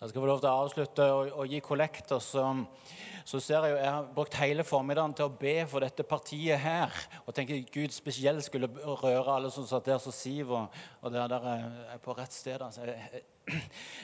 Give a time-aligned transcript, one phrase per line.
[0.00, 2.14] Jeg skal få lov til å avslutte og, og gi kollekt.
[2.24, 2.42] Så,
[3.28, 6.56] så ser jeg jo, jeg har brukt hele formiddagen til å be for dette partiet
[6.62, 6.94] her.
[7.26, 8.70] Og tenker Gud spesielt skulle
[9.02, 12.64] røre alle som satt der som Siv og, og der, der er på rett sted.
[12.64, 12.88] Altså.
[12.88, 13.20] Jeg,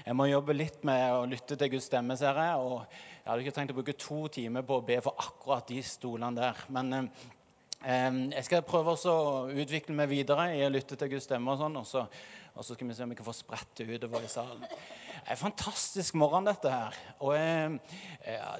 [0.02, 2.60] jeg, må jobbe litt med å lytte til Guds stemme, ser jeg.
[2.60, 5.80] Og jeg hadde ikke tenkt å bruke to timer på å be for akkurat de
[5.80, 6.62] stolene der.
[6.76, 9.16] Men eh, jeg skal prøve å
[9.48, 11.56] utvikle meg videre i å lytte til Guds stemme.
[11.56, 12.04] og sånn, og så,
[12.52, 14.68] og så skal vi se om vi kan få spredt det utover i salen.
[15.26, 16.96] Er fantastisk morgen, dette her.
[17.18, 17.72] Og eh,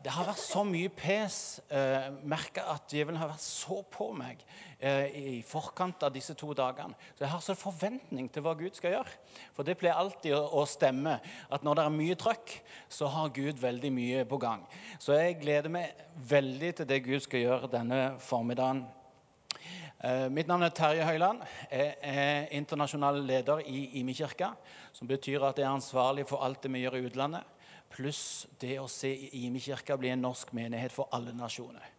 [0.02, 1.60] det har vært så mye pes.
[1.70, 4.42] Eh, Merka at djevelen har vært så på meg
[4.80, 6.98] eh, i forkant av disse to dagene.
[7.14, 9.14] Så jeg har så forventning til hva Gud skal gjøre.
[9.54, 12.58] For det pleier alltid å, å stemme at når det er mye trøkk,
[12.98, 14.66] så har Gud veldig mye på gang.
[14.98, 15.94] Så jeg gleder meg
[16.34, 18.88] veldig til det Gud skal gjøre denne formiddagen.
[20.04, 21.38] Eh, mitt navn er Terje Høiland.
[21.72, 24.50] Jeg er internasjonal leder i Imi-kirka.
[24.92, 27.46] Som betyr at jeg er ansvarlig for alt det vi gjør i utlandet.
[27.88, 29.08] Pluss det å se
[29.40, 31.94] Imi-kirka bli en norsk menighet for alle nasjoner.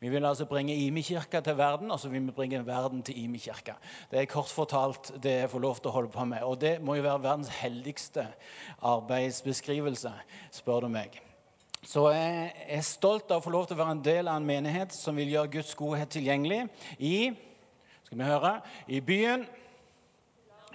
[0.00, 3.76] Vi vil altså bringe Imi-kirka til verden, og så vil vi bringe verden til Imi-kirka.
[4.10, 6.46] Det er kort fortalt det jeg får lov til å holde på med.
[6.48, 8.24] Og det må jo være verdens heldigste
[8.80, 10.14] arbeidsbeskrivelse,
[10.56, 11.20] spør du meg.
[11.82, 14.46] Så jeg er stolt av å få lov til å være en del av en
[14.46, 16.60] menighet som vil gjøre Guds godhet tilgjengelig
[17.02, 17.32] i
[18.06, 18.52] skal vi høre,
[18.86, 19.42] i byen,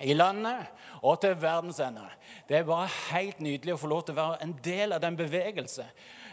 [0.03, 0.67] i landet
[0.99, 2.03] og til verdens ende.
[2.49, 5.17] Det er bare helt nydelig å få lov til å være en del av den
[5.17, 5.85] bevegelse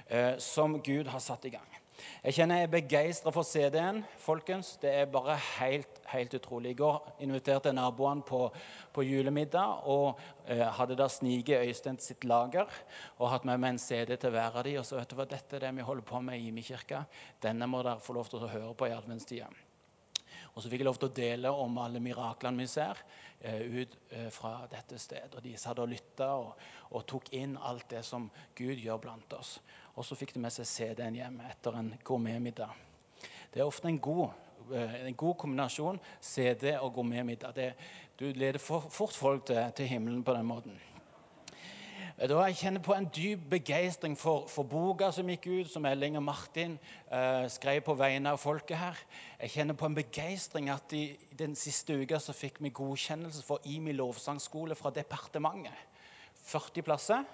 [0.09, 1.71] eh, som Gud har satt i gang.
[2.25, 4.03] Jeg kjenner jeg er begeistra for CD-en.
[4.19, 4.77] folkens.
[4.81, 6.71] Det er bare helt, helt utrolig.
[6.71, 8.47] I går inviterte jeg naboene på,
[8.93, 12.71] på, julemiddag og eh, hadde da sniget Øystein sitt lager
[13.19, 15.29] og hatt med meg en CD til hver av de, Og så vet du hva,
[15.29, 17.05] dette er det vi holder på med i Imi kirke.
[17.43, 19.53] Denne må dere få lov til å høre på i adventstida.
[20.55, 23.01] Og så fikk jeg lov til å dele om alle miraklene vi ser
[23.41, 25.33] eh, ut eh, fra dette stedet.
[25.35, 26.53] Og de satt og lytta og,
[26.93, 29.57] og, tok inn alt det som Gud gjør blant oss.
[29.95, 32.73] Og så fikk de med seg CD-en hjem etter en gourmetmiddag.
[33.53, 34.33] Det er ofte en god,
[34.73, 37.75] eh, en god kombinasjon CD og gourmetmiddag.
[38.19, 40.81] Du leder for, fort folk til, til himmelen på den måten.
[42.15, 46.15] Da jeg kjenner på en dyp begeistring for, for, boka som gikk ut, som Elling
[46.15, 46.77] og Martin
[47.11, 49.01] eh, skrev på vegne av folket her.
[49.41, 53.67] Jeg kjenner på en begeistring at i, den siste uka så fikk vi godkjennelse for
[53.67, 55.75] IMI lovsangskole fra departementet.
[56.47, 57.27] 40 plasser.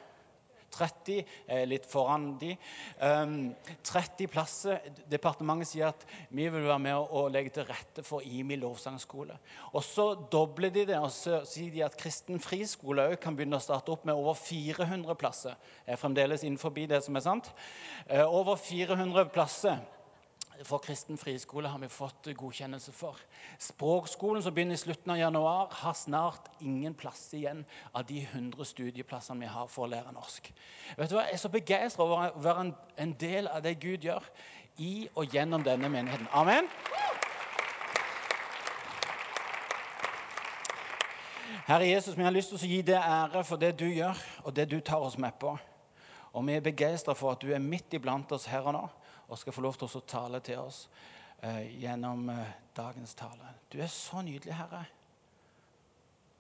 [0.74, 1.20] 30
[1.50, 2.54] er litt foran de.
[3.02, 3.52] Um,
[3.86, 4.80] 30 plasser.
[5.10, 9.36] Departementet sier at vi vil være med å legge til rette for IMI lovsangskole.
[9.74, 13.60] Og så dobler de det, og så sier de at kristen friskole òg kan begynne
[13.60, 15.56] å starte opp med over 400 plasser.
[15.86, 17.50] Er fremdeles innenfor det som er sant.
[18.08, 19.80] Uh, over 400 plasser
[20.64, 23.16] for kristen friskole har vi fått godkjennelse for.
[23.58, 28.64] Språkskolen som begynner i slutten av januar, har snart ingen plass igjen av de 100
[28.64, 30.52] studieplassene vi har for å lære norsk.
[30.98, 31.24] Vet du hva?
[31.28, 32.66] Jeg er så begeistra over å være
[33.00, 34.26] en, del av det Gud gjør
[34.76, 36.28] i og gjennom denne menigheten.
[36.36, 36.68] Amen.
[41.70, 44.54] Herre Jesus, vi har lyst til å gi deg ære for det du gjør, og
[44.56, 45.56] det du tar oss med på.
[46.32, 48.88] Og vi er begeistra for at du er midt iblant oss her og nå
[49.30, 50.82] og skal få lov til å tale til oss
[51.46, 53.54] eh, gjennom eh, dagens tale.
[53.70, 54.82] Du er så nydelig, Herre,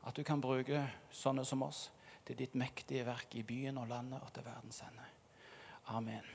[0.04, 0.82] at du kan bruke
[1.14, 1.86] sånne som oss
[2.26, 5.06] til ditt mektige verk i byen og landet og til verdens ende.
[5.94, 6.26] Amen.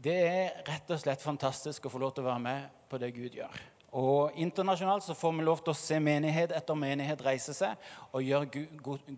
[0.00, 3.12] Det er rett og slett fantastisk å få lov til å være med på det
[3.14, 3.58] Gud gjør.
[4.00, 8.22] Og Internasjonalt så får vi lov til å se menighet etter menighet reise seg og
[8.24, 8.64] gjøre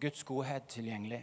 [0.01, 1.22] Guds godhet tilgjengelig.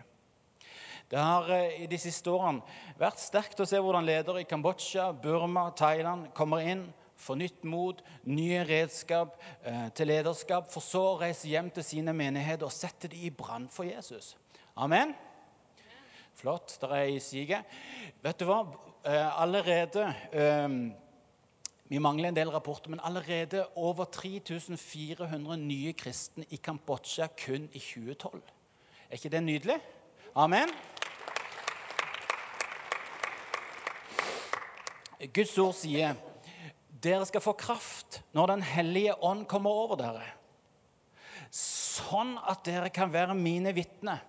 [1.10, 2.62] Det har eh, i de siste årene
[3.00, 6.84] vært sterkt å se hvordan ledere i Kambodsja, Burma, Thailand kommer inn,
[7.20, 12.14] får nytt mot, nye redskap eh, til lederskap, for så å reise hjem til sine
[12.14, 14.36] menigheter og sette dem i brann for Jesus.
[14.78, 15.16] Amen?
[16.40, 16.78] Flott.
[16.80, 17.66] Der er i siget.
[18.24, 18.62] Vet du hva?
[19.04, 20.70] Eh, allerede eh,
[21.90, 27.82] Vi mangler en del rapporter, men allerede over 3400 nye kristne i Kambodsja kun i
[27.82, 28.44] 2012.
[29.10, 29.80] Er ikke det nydelig?
[30.38, 30.70] Amen.
[35.20, 36.16] Guds ord sier
[37.04, 40.26] dere skal få kraft når Den hellige ånd kommer over dere.
[41.52, 44.22] Sånn at dere kan være mine vitner.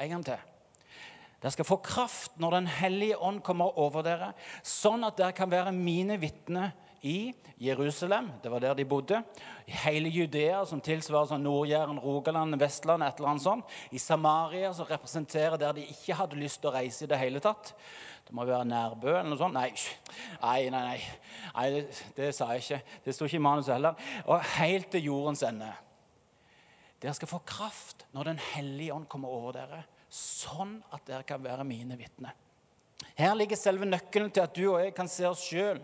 [0.00, 0.40] En gang til.
[1.40, 4.32] Dere skal få kraft når Den hellige ånd kommer over dere,
[4.64, 6.72] sånn at dere kan være mine vitner
[7.04, 9.18] i Jerusalem, det var der de bodde.
[9.68, 13.74] I hele Judea, som tilsvarer sånn Nord-Jæren, Rogaland, Vestland, et eller annet sånt.
[13.92, 17.44] I Samaria, som representerer der de ikke hadde lyst til å reise i det hele
[17.44, 17.74] tatt.
[18.24, 19.52] Det må være Nærbø eller noe sånt.
[19.52, 19.68] Nei,
[20.40, 20.82] nei, nei.
[20.88, 20.98] nei.
[21.52, 21.84] nei det,
[22.16, 22.98] det, sa jeg ikke.
[23.04, 24.00] Det sto ikke i manuset heller.
[24.24, 25.68] Og helt til jordens ende.
[27.04, 31.44] Dere skal få kraft når Den hellige ånd kommer over dere, sånn at dere kan
[31.44, 32.32] være mine vitner.
[33.18, 35.82] Her ligger selve nøkkelen til at du og jeg kan se oss sjøl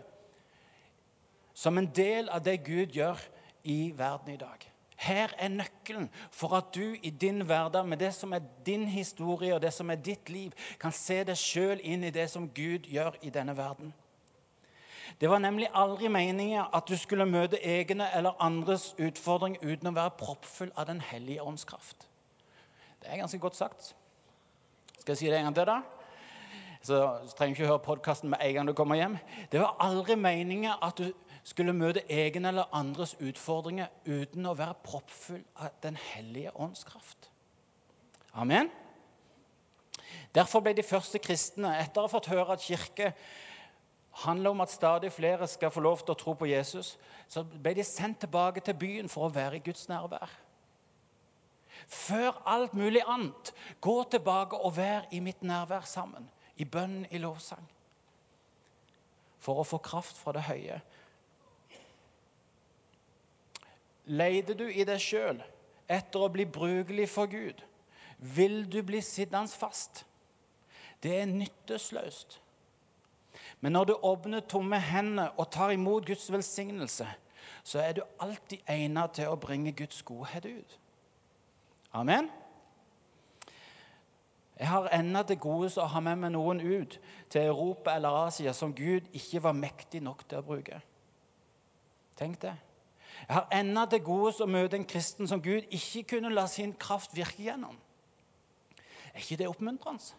[1.53, 3.19] som en del av det Gud gjør
[3.63, 4.67] i verden i dag.
[5.01, 9.55] Her er nøkkelen for at du i din hverdag, med det som er din historie
[9.55, 12.85] og det som er ditt liv, kan se deg sjøl inn i det som Gud
[12.85, 13.93] gjør i denne verden.
[15.21, 19.95] Det var nemlig aldri meningen at du skulle møte egne eller andres utfordring uten å
[19.97, 22.07] være proppfull av Den hellige ånds kraft.
[23.01, 23.95] Det er ganske godt sagt.
[24.99, 25.81] Skal jeg si det en gang til, da?
[26.81, 29.17] Så, så trenger du ikke høre podkasten med en gang du kommer hjem.
[29.51, 31.09] Det var aldri meningen at du
[31.43, 37.29] skulle møte egen eller andres utfordringer uten å være proppfull av Den hellige ånds kraft.
[38.33, 38.69] Amen.
[40.35, 43.11] Derfor ble de første kristne, etter å ha fått høre at kirke
[44.23, 46.97] handler om at stadig flere skal få lov til å tro på Jesus,
[47.27, 50.31] så ble de sendt tilbake til byen for å være i Guds nærvær.
[51.87, 56.27] Før alt mulig annet, gå tilbake og vær i mitt nærvær sammen.
[56.55, 57.63] I bønn, i lovsang.
[59.41, 60.81] For å få kraft fra det høye.
[64.05, 65.41] Leter du i deg sjøl
[65.91, 67.59] etter å bli brukelig for Gud,
[68.17, 70.05] vil du bli sittende fast.
[71.03, 72.39] Det er nyttesløst.
[73.61, 77.07] Men når du åpner tomme hender og tar imot Guds velsignelse,
[77.63, 80.77] så er du alltid egnet til å bringe Guds godhet ut.
[81.93, 82.29] Amen.
[84.61, 86.99] Jeg har ennå til gode å ha med meg noen ut
[87.33, 90.77] til Europa eller Asia som Gud ikke var mektig nok til å bruke.
[92.17, 92.53] Tenk det.
[93.27, 96.73] Jeg har ennå til gode å møte en kristen som Gud ikke kunne la sin
[96.73, 97.77] kraft virke gjennom.
[99.13, 100.17] Er ikke det oppmuntrende?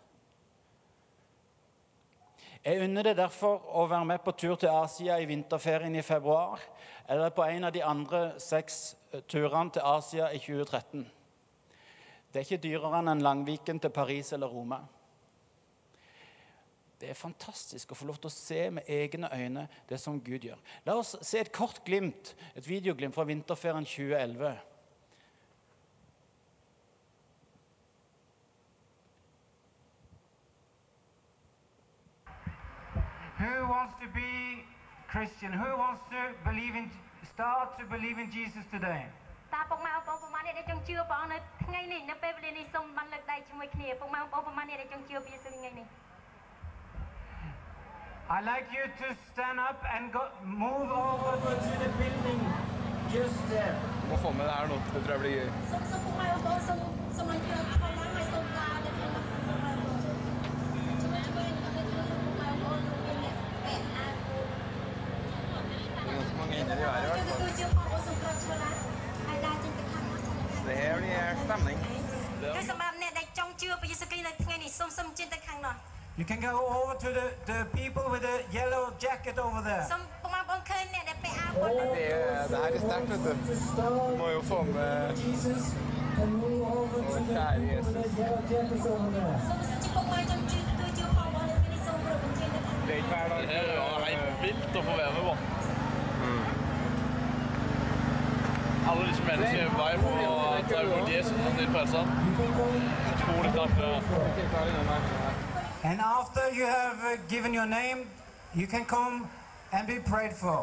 [2.62, 6.60] Jeg unner det derfor å være med på tur til Asia i vinterferien i februar,
[7.10, 8.76] eller på en av de andre seks
[9.10, 11.02] eh, turene til Asia i 2013.
[12.31, 14.78] Det er ikke dyrere enn Langviken til Paris eller Roma.
[17.01, 20.48] Det er fantastisk å få lov til å se med egne øyne det som Gud
[20.48, 20.57] gjør.
[20.86, 24.57] La oss se et kort glimt, et videoglimt fra vinterferien 2011.
[33.38, 34.65] Who wants to be
[35.13, 35.54] Christian?
[35.54, 36.89] Who wants to believe in,
[37.33, 39.06] start to believe in Jesus today?
[39.54, 45.88] តើពុកម៉ែបងប្អូនប្រមាណអ្នកដែលចង់ជឿព្រះអង្គនៅថ្ងៃនេះនៅពេលវេលានេះសូមបានលើកដៃជាមួយគ្នាពុកម៉ែបងប្អូនប្រមាណអ្នកដែលចង់ជឿព្រះយេស៊ូវថ្ងៃនេះ
[48.34, 52.40] I'd like you to stand up and go, move over to the building.
[53.12, 53.76] Just there.
[54.08, 54.75] Må få med det her nå.
[54.94, 55.31] Det tror jeg blir
[70.67, 70.76] Det
[72.40, 72.92] det
[76.19, 79.85] You can go over to the, the people with the yellow jacket over there.
[79.88, 81.69] som på en måte er det på Apple.
[81.73, 81.85] Det,
[82.50, 83.32] det her er sterkt, vet du.
[83.76, 84.93] Du må jo få med
[86.20, 86.25] Å,
[87.32, 87.93] kjære Jesus.
[87.93, 88.37] Som ikke
[90.53, 92.93] du- du- du har vært med det.
[92.93, 93.43] Er ikke hver dag.
[93.49, 95.35] Det er jo helt vilt å få være med på.
[96.23, 96.44] Mm.
[98.91, 102.05] Alle disse menneskene er på vei på å ta imot Jesus og sin frelser.
[103.13, 103.77] Utrolig sterkt.
[103.77, 104.01] det er.
[104.29, 105.21] Ikke klar i.
[105.90, 107.99] And after you have uh, given your name,
[108.59, 109.28] you can come
[109.76, 110.59] and be prayed for.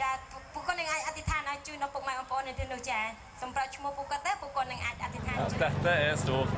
[0.00, 0.10] ចា
[0.54, 3.00] ពួកគាត់នឹងអាចអធិដ្ឋានឲ្យជួយដល់ពុកម៉ែបងប្អូននៅទីនោះចា
[3.40, 6.50] សូមប្រាក់ឈ្មោះពួកគាត់ទៅពួកគាត់នឹងអាចអធិដ្ឋានជួយ Dette er stort.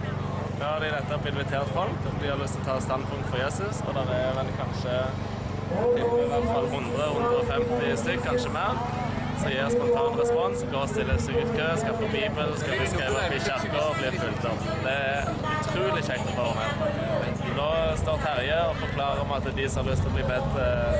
[0.60, 3.38] Nå har de nettopp invitert folk om de har lyst til å ta standpunkt for
[3.44, 3.76] Jesus.
[3.86, 4.94] Og det er vel kanskje
[6.00, 8.74] i hvert fall 100-150 stykk, kanskje mer.
[9.40, 12.88] Så gir spontan respons, går og stiller seg ut kø, skal få Bibel, skal bli
[12.94, 14.64] skrevet opp i kirka og bli fulgt opp.
[14.86, 15.30] Det er
[15.60, 17.31] utrolig kjekt å få være med.
[17.55, 20.55] Nå står Terje og forklarer om at de som har lyst til å bli bedt
[20.61, 20.93] eh,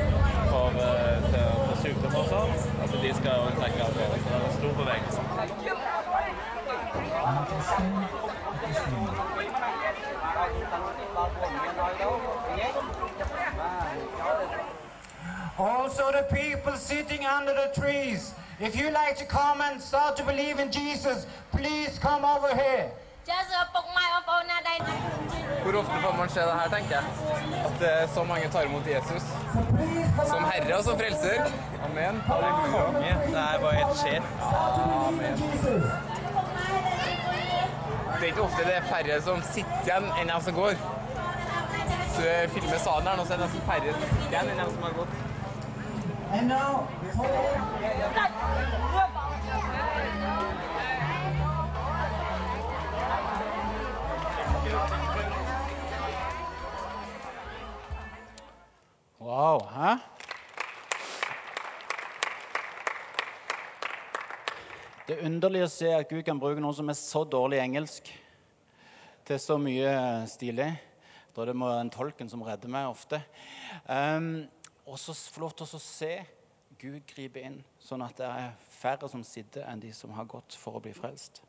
[0.52, 1.24] for, eh,
[1.66, 2.52] for sykdom og sånn,
[2.84, 4.08] at de skal også trekke av det.
[4.14, 5.22] Så det er en stor bevegelse.
[15.58, 18.34] Also, the people sitting under the trees.
[18.60, 22.92] If you like to come and start to believe in Jesus, please come over here.
[25.64, 27.04] Hvor ofte får man se det her, tenker jeg?
[27.66, 29.24] At så mange tar imot Jesus
[30.28, 31.52] som herre og som frelser.
[31.86, 32.22] Amen.
[32.28, 32.84] Halleluja.
[33.26, 34.24] Det her var helt sjef.
[35.08, 35.36] Amen.
[38.14, 40.76] Det er ikke ofte det er færre som sitter igjen, enn de som går.
[42.16, 44.68] Så filmer salen her nå, så er det nesten færre som sitter igjen, enn de
[44.76, 45.22] som har gått.
[46.34, 46.88] And now,
[59.24, 59.68] Wow.
[59.72, 59.96] Hæ?
[65.08, 67.64] Det er underlig å se at Gud kan bruke noen som er så dårlig i
[67.64, 68.10] engelsk,
[69.24, 69.94] til så mye
[70.28, 70.68] stilig.
[71.32, 73.22] Da er det en tolken som redder meg ofte.
[73.88, 74.44] Um,
[74.84, 76.12] og så få lov til å se
[76.82, 80.60] Gud gripe inn, sånn at det er færre som sitter, enn de som har gått
[80.60, 81.40] for å bli frelst.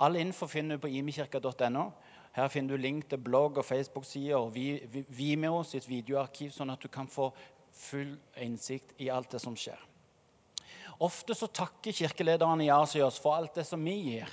[0.00, 1.90] All info finner du på imekirka.no.
[2.32, 6.72] Her finner du link til blogg og Facebook-sider og Vi- Vi- Vimeo sitt videoarkiv, sånn
[6.72, 7.32] at du kan få
[7.72, 9.78] full innsikt i alt det som skjer.
[11.00, 14.28] Ofte så takker kirkelederne i Asios for alt det som vi gir.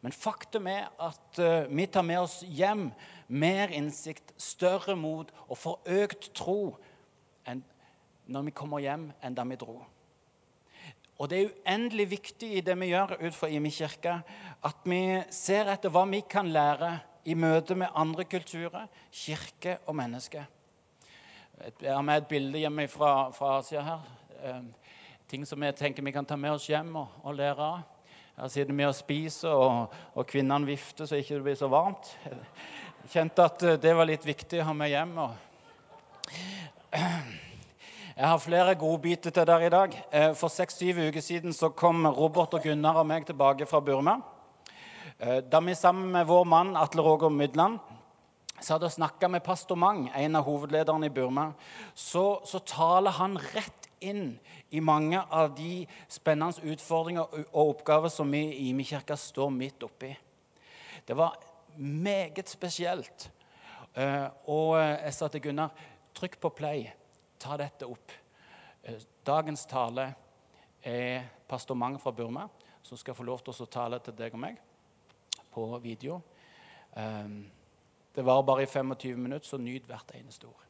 [0.00, 2.92] Men faktum er at eh, vi tar med oss hjem
[3.28, 6.76] mer innsikt, større mot og får økt tro
[8.26, 9.82] når vi kommer hjem, enn da vi dro.
[11.20, 14.14] Og det er uendelig viktig i det vi gjør ut fra Imi kirke,
[14.64, 19.96] at vi ser etter hva vi kan lære i møte med andre kulturer, kirke og
[19.96, 20.44] mennesker.
[21.80, 24.00] Jeg har med et bilde hjemme fra, fra Asia her.
[24.42, 24.62] Eh,
[25.30, 27.82] ting som jeg tenker vi kan ta med oss hjem og, og lære av.
[28.34, 32.10] Her sitter vi og spiser, og, og kvinnene vifter så ikke det blir så varmt.
[32.26, 35.16] Jeg kjente at eh, det var litt viktig å ha med hjem.
[35.22, 35.30] Og
[38.18, 39.98] jeg har flere godbiter til dere i dag.
[40.10, 44.18] Eh, For seks-syv uker siden så kom Robert og Gunnar og meg tilbake fra Burma.
[45.18, 47.78] Eh, Da vi sammen med vår mann Atle Roger Mydland
[48.60, 51.52] satt og snakka med pastor Mang, en av hovedlederne i Burma,
[51.94, 54.38] så, så taler han rett inn
[54.70, 60.16] i mange av de spennende utfordringer og- oppgaver som vi i Imi-kirka står midt oppi.
[61.06, 61.36] Det var
[61.76, 63.30] meget spesielt.
[63.94, 65.70] Eh, og jeg sa til Gunnar
[66.14, 66.86] trykk på play.
[67.38, 68.12] Ta dette opp.
[68.84, 70.14] Eh, dagens tale
[70.82, 72.48] er pastor Mang fra Burma,
[72.82, 74.62] som skal få lov til å tale til deg og meg
[75.54, 76.20] på video.
[76.96, 77.44] Um,
[78.14, 80.64] det var bare i 25 minutter, så nyt hvert eneste ord.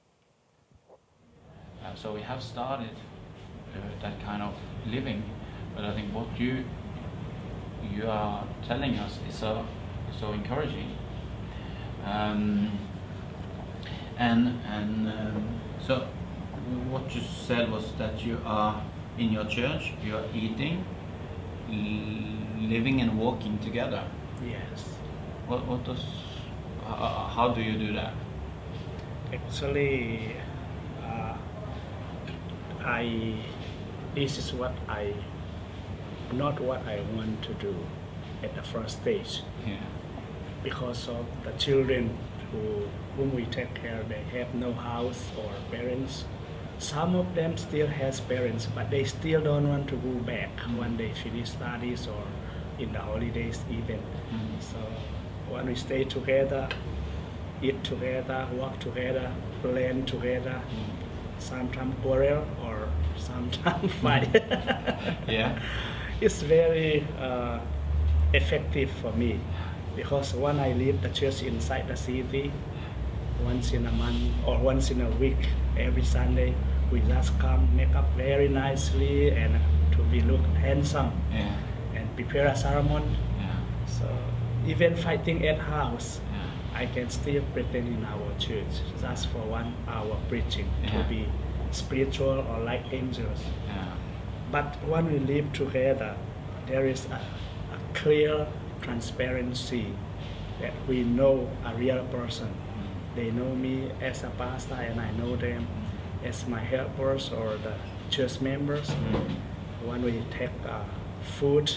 [1.82, 2.96] Uh, so we have started
[3.74, 4.54] uh, that kind of
[4.86, 5.22] living,
[5.76, 6.64] but I think what you
[7.96, 9.64] you are telling us is so
[10.12, 10.88] so encouraging.
[12.06, 12.70] Um,
[14.18, 16.06] and and um, so
[16.90, 18.82] what you said was that you are
[19.18, 20.84] in your church, you are eating,
[22.58, 24.04] living and walking together.
[24.46, 24.96] Yes.
[25.46, 26.04] What what does
[26.86, 28.14] how, how do you do that?
[29.32, 30.36] Actually,
[31.02, 31.36] uh,
[32.84, 33.40] I
[34.14, 35.14] this is what I
[36.32, 37.74] not what I want to do
[38.42, 39.76] at the first stage Yeah.
[40.62, 42.16] because of the children
[42.52, 42.86] who
[43.16, 44.02] whom we take care.
[44.08, 46.24] They have no house or parents.
[46.78, 50.96] Some of them still has parents, but they still don't want to go back when
[50.96, 52.24] they finish studies or
[52.78, 53.98] in the holidays even.
[53.98, 54.60] Mm.
[54.60, 54.78] So
[55.48, 56.68] when we stay together,
[57.62, 60.60] eat together, work together, plan together,
[61.38, 64.28] sometimes quarrel or sometimes fight.
[65.28, 65.58] Yeah.
[66.20, 67.58] it's very uh,
[68.32, 69.40] effective for me
[69.96, 72.50] because when I leave the church inside the city,
[73.44, 75.36] once in a month or once in a week,
[75.78, 76.54] every Sunday,
[76.90, 79.58] we just come make up very nicely and
[79.92, 81.52] to be look handsome Yeah.
[82.14, 83.16] Prepare a sermon.
[83.38, 83.54] Yeah.
[83.86, 84.08] So
[84.66, 86.82] even fighting at house, Yeah.
[86.82, 91.02] I can still pretend in our church just for one hour preaching Yeah.
[91.02, 91.28] to be
[91.70, 93.40] spiritual or like angels.
[94.54, 96.14] But when we live together,
[96.66, 97.20] there is a,
[97.74, 98.46] a clear
[98.82, 99.88] transparency
[100.60, 102.46] that we know a real person.
[102.48, 103.16] Mm.
[103.16, 106.28] They know me as a pastor, and I know them mm.
[106.28, 107.74] as my helpers or the
[108.10, 108.90] church members.
[108.90, 109.36] Mm.
[109.84, 110.84] When we take uh,
[111.22, 111.72] food,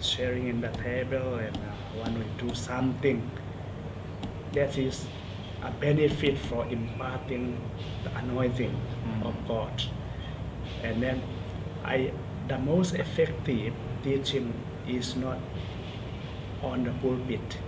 [0.00, 3.30] sharing in the table, and uh, when we do something,
[4.52, 5.06] that is
[5.62, 7.60] a benefit for imparting
[8.04, 8.74] the anointing
[9.22, 9.82] of God.
[10.82, 11.22] And then
[11.84, 12.12] I
[12.48, 14.54] the most effective teaching
[14.86, 15.38] is not
[16.62, 17.58] on the pulpit,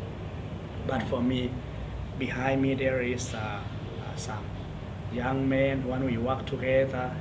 [0.87, 1.50] but for me,
[2.18, 4.44] behind me there is uh, uh, some
[5.12, 7.14] young men when we work together.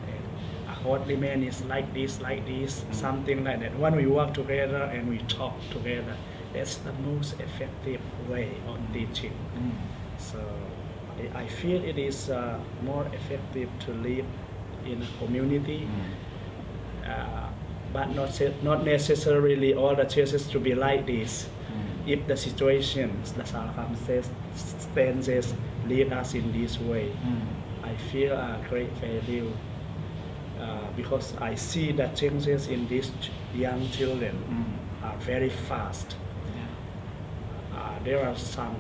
[0.84, 2.94] Godly man is like this, like this, mm.
[2.96, 3.78] something like that.
[3.78, 6.16] When we work together and we talk together,
[6.54, 9.34] that's the most effective way of teaching.
[9.56, 9.72] Mm.
[10.18, 10.40] So
[11.36, 14.26] I, feel it is uh, more effective to live
[14.86, 17.10] in a community, mm.
[17.10, 17.50] uh,
[17.92, 21.50] but not not necessarily all the churches to be like this.
[22.08, 24.30] If the situations, the circumstances
[25.86, 27.12] lead us in this way,
[27.84, 29.52] I feel a great value
[30.60, 34.36] uh, because I see the changes in these ch- young children
[35.04, 36.16] are very fast.
[37.76, 38.76] Uh, there are some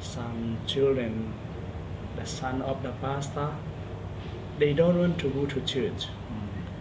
[0.00, 1.32] some children,
[2.16, 3.48] the son of the pastor,
[4.58, 6.06] they don't want to go to church.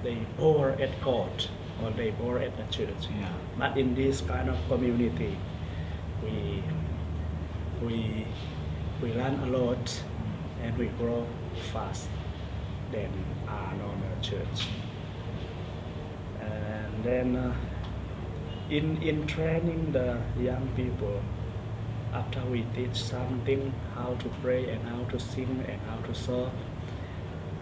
[0.04, 1.32] They bore at God.
[1.84, 3.08] or they bore at the church.
[3.20, 3.30] Yeah.
[3.58, 5.38] But in this kind of community,
[6.24, 6.64] we
[7.82, 8.26] we
[9.02, 10.04] we learn a lot
[10.62, 11.26] and we grow
[11.74, 12.08] fast
[12.94, 13.12] than
[13.48, 14.68] our normal church.
[16.40, 17.56] And then uh,
[18.70, 21.22] in in training the young people,
[22.14, 26.54] after we teach something how to pray and how to sing and how to serve,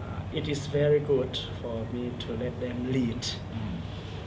[0.04, 3.26] uh, it is very good for me to let them lead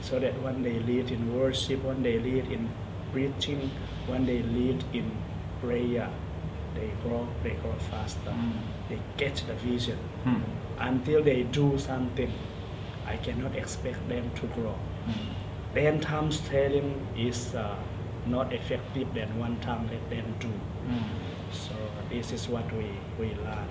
[0.06, 2.70] so that when they lead in worship, when they lead in
[3.12, 3.70] preaching,
[4.06, 5.10] when they lead in
[5.60, 6.08] prayer,
[6.76, 8.30] they grow, they grow faster.
[8.30, 8.75] Mm.
[8.88, 9.98] They get the vision.
[10.24, 10.42] Mm.
[10.78, 12.32] Until they do something,
[13.06, 14.74] I cannot expect them to grow.
[15.74, 17.76] Ten times telling is uh,
[18.26, 20.48] not effective than one time let them do.
[20.48, 21.02] Mm.
[21.52, 21.74] So
[22.10, 23.68] this is what we, we learn.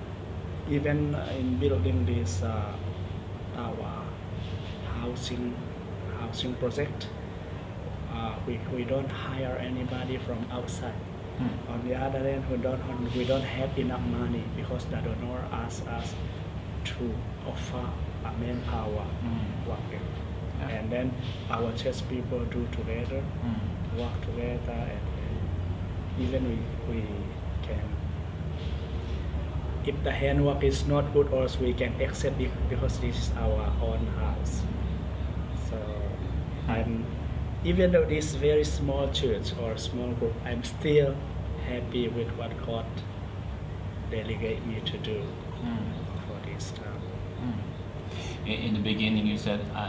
[0.69, 2.74] Even uh, in building this uh,
[3.57, 4.03] our
[5.00, 5.55] housing
[6.19, 7.07] housing project,
[8.13, 10.93] uh, we, we don't hire anybody from outside.
[11.39, 11.74] Mm.
[11.74, 15.86] On the other hand, we don't we don't have enough money because the donor asks
[15.88, 16.13] us
[16.86, 17.13] to
[17.48, 17.84] offer
[18.25, 19.68] a manpower Mm.
[19.68, 20.06] working.
[20.60, 20.70] Yeah.
[20.77, 21.12] And then
[21.50, 24.00] our church people do together, Mm.
[24.00, 26.58] work together, and, and even we,
[26.94, 27.01] we
[27.68, 27.82] can
[29.86, 33.65] if the handwork is not good also we can accept it because this is our
[33.88, 34.63] own house
[35.70, 35.77] so
[36.68, 37.06] i'm
[37.65, 41.15] even though this very small church or small group i'm still
[41.67, 42.86] happy with what god
[44.12, 45.17] delegate me to do
[45.63, 45.86] Mm.
[46.27, 47.01] for this time
[47.45, 47.62] Mm.
[48.45, 49.88] In, in the beginning, you said I,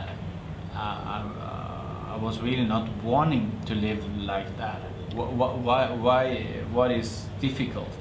[0.75, 1.19] I, I,
[1.49, 4.01] uh, I was really not wanting to live
[4.33, 4.81] like that.
[5.17, 6.25] Wh- wh- Why, why,
[6.73, 7.95] what is difficult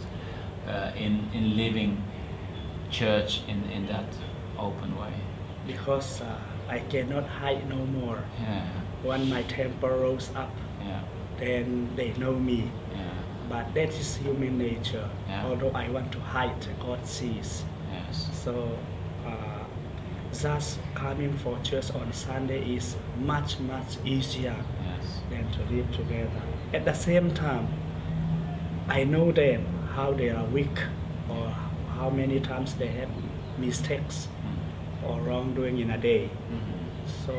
[0.68, 1.92] uh, in in living
[2.90, 4.10] church in, in that
[4.58, 5.14] open way?
[5.68, 6.28] because uh,
[6.70, 8.64] i cannot hide no more Yeah,
[9.06, 11.02] when my temper rose up yeah,
[11.40, 13.02] then they know me yeah,
[13.50, 15.46] but that is human nature Yeah.
[15.46, 17.64] although i want to hide god sees
[17.94, 18.30] yes.
[18.44, 18.54] So,
[19.26, 19.64] uh,
[20.42, 22.96] thus coming for church on Sunday is
[23.32, 25.22] much much easier Yes.
[25.30, 26.42] than to live together.
[26.74, 27.68] At the same time,
[28.88, 29.66] I know them
[29.96, 30.78] how they are weak
[31.30, 31.48] or
[31.98, 33.10] how many times they have
[33.58, 35.10] mistakes Mm.
[35.10, 36.30] or wrongdoing in a day.
[36.52, 37.08] Mhm.
[37.26, 37.34] So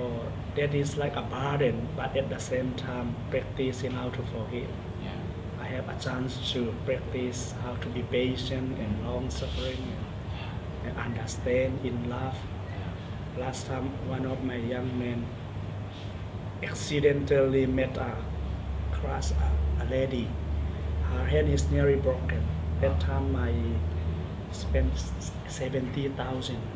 [0.56, 4.70] that is like a burden, but at the same time practicing how to forgive.
[5.02, 5.12] Yeah.
[5.60, 9.76] I have a chance to practice how to be patient and long suffering
[10.84, 12.36] and, and understand in love.
[13.36, 13.44] Yeah.
[13.44, 15.26] Last time, one of my young men
[16.62, 18.16] accidentally met a
[18.92, 20.28] crush a, a lady.
[21.10, 22.42] Her hand is nearly broken.
[22.80, 23.52] That time I
[24.52, 24.92] spent
[25.48, 26.60] seventy thousand.
[26.74, 26.75] You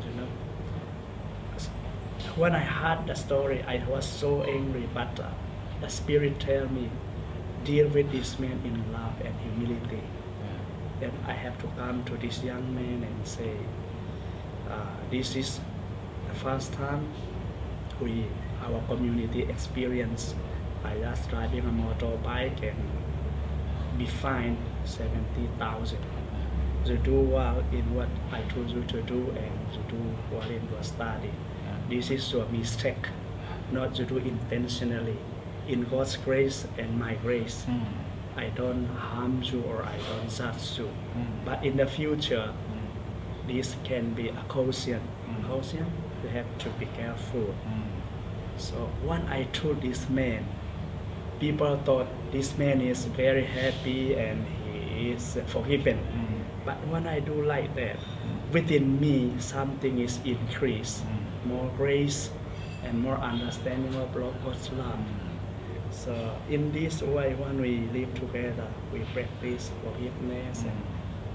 [2.35, 4.87] When I heard the story, I was so angry.
[4.93, 5.29] But uh,
[5.81, 6.89] the spirit tell me,
[7.65, 10.01] deal with this man in love and humility.
[10.01, 11.01] Yeah.
[11.01, 13.57] Then I have to come to this young man and say,
[14.69, 15.59] uh, this is
[16.29, 17.11] the first time
[17.99, 18.27] we,
[18.63, 20.33] our community experience
[20.81, 22.77] by just driving a motorbike and
[23.97, 25.99] be fined 70,000.
[26.85, 30.67] To do well in what I told you to do and to do well in
[30.71, 31.31] your study.
[31.91, 33.09] This is your mistake,
[33.69, 35.17] not to do intentionally.
[35.67, 37.83] In God's grace and my grace, Mm.
[38.37, 40.87] I don't harm you or I don't judge you.
[40.87, 41.43] Mm.
[41.43, 42.87] But in the future, Mm.
[43.51, 45.01] this can be a caution.
[45.27, 45.43] Mm.
[45.49, 45.85] Caution,
[46.23, 47.51] you have to be careful.
[47.67, 47.91] Mm.
[48.55, 50.45] So when I told this man,
[51.41, 55.99] people thought this man is very happy and he is forgiven.
[56.63, 57.97] But when I do like that,
[58.53, 61.03] within me something is increased.
[61.45, 62.29] More grace
[62.83, 64.99] and more understanding of Lord God's love.
[65.91, 70.81] So in this way, when we live together, we practice forgiveness and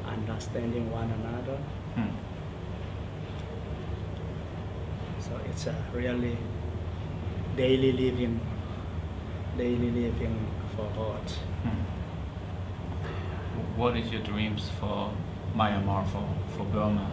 [0.06, 1.58] understanding one another.
[1.96, 2.12] Mm.
[5.20, 6.38] So it's a really
[7.56, 8.40] daily living,
[9.56, 11.30] daily living for God.
[11.62, 11.82] Hmm.
[13.80, 15.10] What is your dreams for
[15.54, 16.24] Myanmar, for,
[16.56, 17.10] for Burma?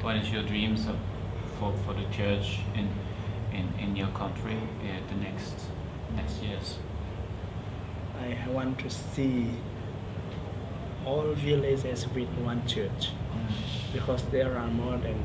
[0.00, 0.96] What is your dreams of,
[1.62, 2.88] for, for the church in,
[3.52, 5.54] in, in your country uh, the next
[6.16, 6.78] next years?
[8.18, 9.50] I want to see
[11.06, 13.10] all villages with one church
[13.92, 15.18] because there are more than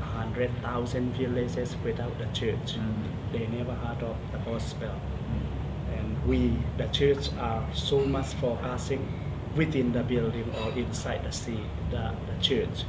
[0.00, 2.76] 100,000 villages without the church.
[2.76, 3.32] Mm.
[3.32, 4.90] They never heard of the gospel.
[4.90, 5.98] Mm.
[5.98, 9.08] And we, the church, are so much focusing
[9.56, 12.84] within the building or inside the sea, the, the church.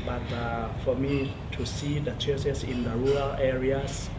[0.00, 0.06] Mm.
[0.06, 4.10] But uh, for me to see the churches in the rural areas,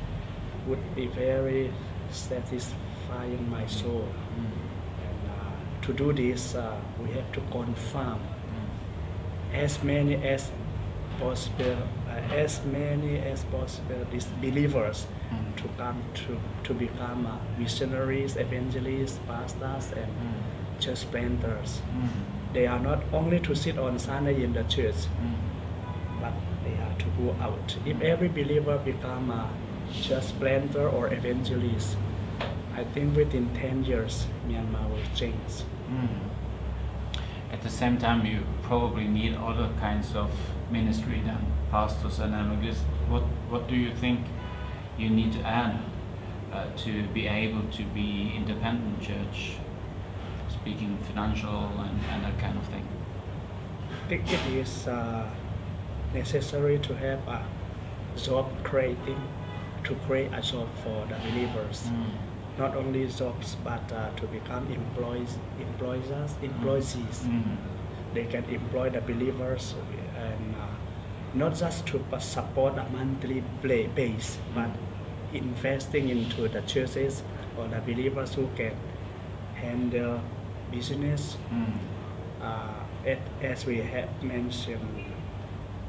[0.67, 1.71] would be very
[2.11, 4.07] satisfying my soul.
[4.37, 8.19] And uh, to do this, uh, we have to confirm
[9.53, 10.51] as many as
[11.19, 15.07] possible, uh, as many as possible these believers
[15.57, 20.11] to come to to become uh, missionaries, evangelists, pastors, and
[20.79, 21.81] church planters.
[22.53, 25.07] They are not only to sit on Sunday in the church,
[27.17, 27.77] go out.
[27.85, 29.49] If every believer become a
[29.93, 31.97] church planter or evangelist,
[32.75, 35.63] I think within 10 years, Myanmar will change.
[37.51, 40.31] At the same time, you probably need other kinds of
[40.71, 42.83] ministry than pastors and evangelists.
[43.09, 44.19] What What do you think
[44.97, 45.79] you need to add
[46.53, 49.57] uh, to be able to be independent church,
[50.49, 52.87] speaking financial and, and that kind of thing?
[54.05, 55.29] I think it is uh,
[56.13, 57.43] necessary to have a
[58.17, 59.21] job creating,
[59.83, 61.89] to create a job for the believers.
[62.57, 66.95] Not only jobs, but uh, to become employees, employers, employees.
[68.13, 69.73] They can employ the believers
[70.17, 70.67] and uh,
[71.33, 74.69] not just to support a monthly play base, but
[75.33, 77.23] investing into the churches
[77.57, 78.75] or the believers who can
[79.55, 80.19] handle
[80.71, 81.37] business.
[82.41, 82.73] Uh,
[83.05, 85.05] it, as we have mentioned,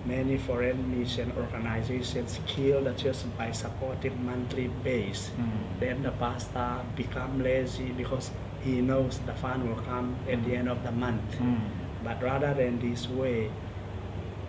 [0.04, 5.28] many foreign mission organizations kill the church by supporting monthly base.
[5.28, 5.80] Hmm.
[5.80, 8.30] Then the pastor become lazy because
[8.62, 10.56] he knows the fund will come at the hmm.
[10.56, 11.34] end of the month.
[11.34, 11.56] Hmm.
[12.04, 13.50] But rather than this way,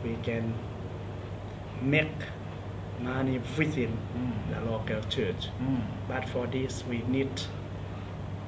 [0.04, 0.54] we can
[1.82, 2.12] make
[3.00, 3.98] money within
[4.50, 5.50] the local church.
[6.08, 7.42] But for this, we need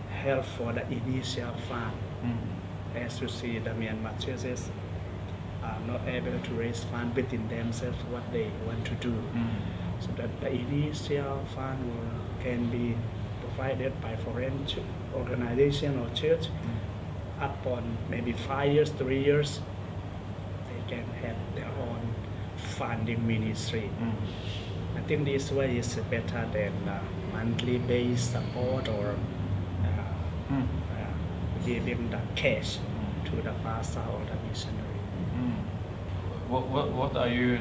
[0.10, 1.96] help for the initial fund.
[2.96, 4.70] As you see, the Myanmar churches
[5.65, 9.13] are not able to raise fund within themselves what they want to do.
[9.99, 12.95] So that the initial fund will, can be
[13.41, 14.80] provided by foreign ch-
[15.15, 16.45] organization or church.
[17.39, 19.60] Upon maybe five years, three years,
[20.69, 22.01] they can have their own
[22.78, 23.89] funding ministry.
[24.97, 26.99] I think this way is better than uh,
[27.34, 29.15] monthly based support or
[29.84, 32.78] uh, uh, giving the cash
[33.25, 34.85] to the pastor or the missionary.
[35.36, 36.50] Mm.
[36.50, 37.60] What, what, what are you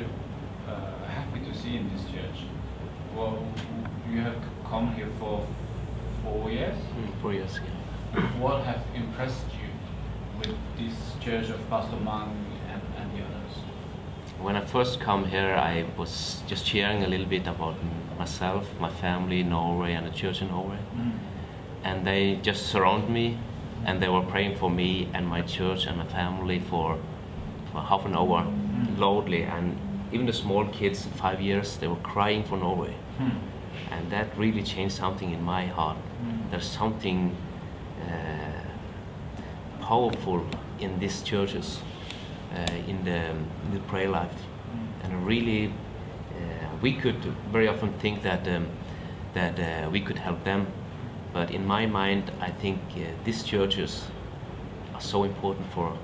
[0.69, 2.47] uh, happy to see in this church?
[3.17, 3.45] Well,
[4.11, 4.37] you have
[4.69, 5.47] come here for
[6.23, 6.77] four years.
[6.77, 7.61] Mm, four years.
[8.39, 9.71] What have impressed you
[10.39, 12.31] with this church of Pastor Mang
[12.71, 13.59] and, and the others?
[14.41, 17.77] When I first come here, I was just sharing a little bit about
[18.19, 20.79] myself, my family in Norway, and the church in Norway.
[20.97, 21.19] Mm.
[21.83, 23.39] And they just surrounded me,
[23.85, 26.99] and they were praying for me and my church and my family for
[27.83, 28.47] half an hour,
[28.97, 29.43] loudly.
[29.43, 29.79] And
[30.13, 32.95] even the small kids, five years, they were crying for Norway.
[33.91, 35.97] And that really changed something in my heart.
[36.51, 37.37] There's something
[38.01, 40.47] uh, powerful
[40.79, 41.81] in these churches,
[42.55, 44.35] uh, in, the, in the prayer life.
[45.03, 48.67] And really, uh, we could very often think that, um,
[49.35, 50.67] that uh, we could help them.
[51.33, 54.07] But in my mind, I think uh, these churches
[54.95, 55.99] are so important for,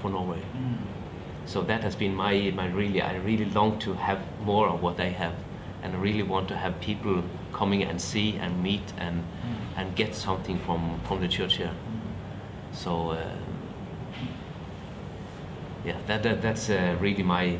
[0.00, 0.42] for Norway.
[1.48, 4.98] So that has been my, my really, I really long to have more of what
[4.98, 5.32] they have.
[5.82, 9.24] And I really want to have people coming and see and meet and,
[9.74, 11.72] and get something from, from the church here.
[12.72, 13.30] So, uh,
[15.86, 17.58] yeah, that, that, that's uh, really my,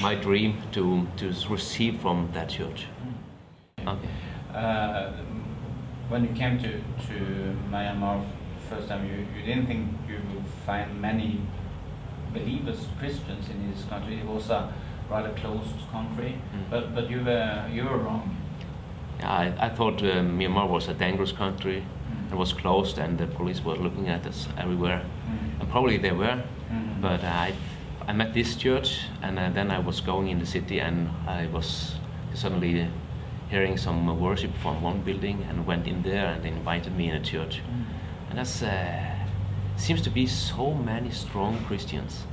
[0.00, 2.86] my dream to, to receive from that church.
[3.80, 4.08] Okay.
[4.54, 5.10] Uh,
[6.08, 6.70] when you came to,
[7.08, 8.24] to Myanmar
[8.70, 11.40] first time, you, you didn't think you would find many
[12.32, 14.18] believers, Christians in this country.
[14.20, 14.72] It was a
[15.10, 16.70] rather closed country, Mm.
[16.70, 18.36] but but you were you were wrong.
[19.22, 22.30] I, I thought uh, Myanmar was a dangerous country Mm.
[22.30, 25.00] and was closed, and the police were looking at us everywhere.
[25.00, 25.60] Mm.
[25.60, 27.00] And probably they were, Mm.
[27.00, 27.52] but I,
[28.08, 31.46] I met this church, and uh, then I was going in the city, and I
[31.52, 31.96] was
[32.34, 32.86] suddenly
[33.50, 37.16] hearing some worship from one building, and went in there, and they invited me in
[37.16, 37.60] a church.
[38.30, 38.68] And that's uh,
[39.78, 42.26] seems to be so many strong Christians.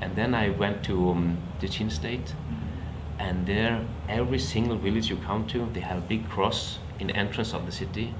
[0.00, 2.34] And then I went to um, the Chin State,
[3.18, 7.16] and there every single village you come to they have a big cross in the
[7.16, 8.14] entrance of the city.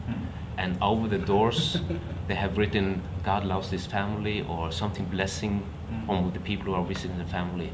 [0.59, 1.79] And over the doors
[2.29, 5.67] they have written god loves this family or something blessing
[6.09, 7.73] on the people who are visiting the family.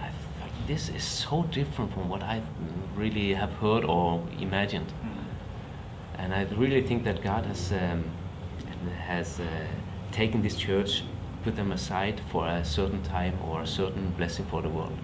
[0.00, 2.40] I thought, this is so different from what i
[2.94, 4.92] really have heard or imagined.
[6.18, 8.04] And i really think that god has um,
[9.06, 9.44] has uh,
[10.20, 11.02] taken this church
[11.44, 14.98] put them aside for a certain time or a certain blessing for the world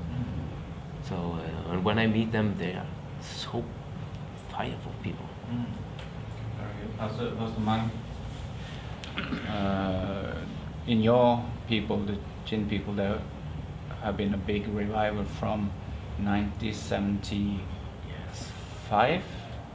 [1.08, 2.86] so uh, and when I meet them, they are
[3.20, 3.64] so
[4.82, 5.24] for people.
[5.48, 6.98] Very good.
[6.98, 7.90] Pastor, Pastor Mang,
[9.48, 10.34] uh,
[10.86, 13.18] in your people, the Chin people, there
[14.02, 15.70] have been a big revival from
[16.18, 17.60] 1975
[18.06, 18.50] Yes.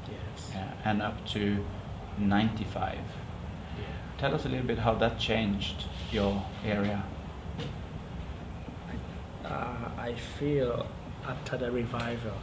[0.07, 0.51] Yes.
[0.55, 1.65] uh, and up to
[2.19, 2.99] 95.
[4.17, 7.03] Tell us a little bit how that changed your area.
[9.43, 10.87] Uh, I feel
[11.27, 12.33] after the revival,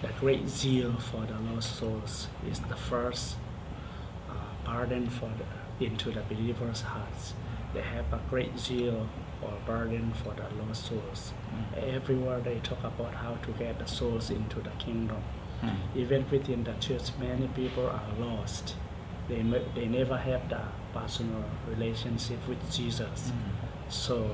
[0.00, 3.36] the great zeal for the lost souls is the first
[4.30, 7.34] uh, burden for the, into the believers' hearts.
[7.74, 9.06] They have a great zeal
[9.42, 11.32] or burden for the lost souls.
[11.76, 15.22] Everywhere they talk about how to get the souls into the kingdom.
[15.62, 15.76] Mm.
[15.94, 18.76] Even within the church, many people are lost.
[19.28, 19.42] They,
[19.74, 20.60] they never have the
[20.92, 23.32] personal relationship with Jesus.
[23.88, 24.30] So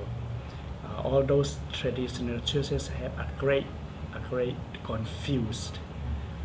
[0.85, 3.67] uh, all those traditional churches have a great,
[4.15, 5.79] a great confused,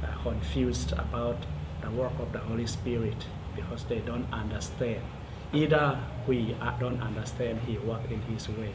[0.04, 1.38] uh, confused about
[1.82, 5.02] the work of the Holy Spirit because they don't understand.
[5.54, 8.74] Either we don't understand He work in His way,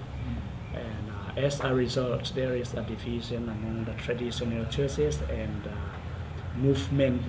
[0.74, 6.56] and uh, as a result, there is a division among the traditional churches and uh,
[6.56, 7.22] movement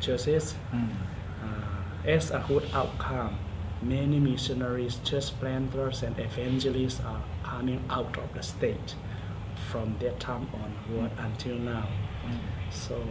[0.00, 0.54] churches.
[0.72, 0.88] Mm.
[2.06, 3.38] As a good outcome,
[3.82, 8.94] many missionaries, church planters, and evangelists are coming out of the state
[9.70, 11.88] from that time onward until now.
[12.70, 13.02] So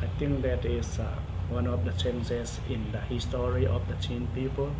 [0.00, 1.04] I think that is uh,
[1.50, 4.72] one of the changes in the history of the Chin people.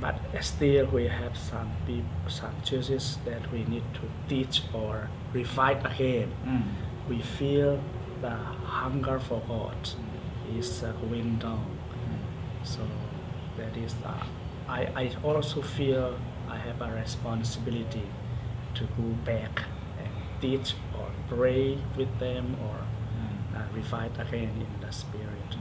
[0.00, 5.84] But still, we have some peop some churches that we need to teach or revive
[5.84, 6.62] again Mm.
[7.08, 7.78] we feel
[8.22, 9.76] the hunger for God
[10.58, 11.78] is uh, going down.
[12.62, 12.80] So
[13.56, 14.24] that is, uh,
[14.68, 18.08] I, I also feel I have a responsibility
[18.74, 19.62] to go back
[19.98, 20.08] and
[20.40, 22.76] teach or pray with them or
[23.56, 25.56] uh, revive again in the spirit.